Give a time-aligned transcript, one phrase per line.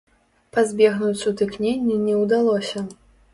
[0.55, 2.85] Пазбегнуць сутыкнення не ўдалося.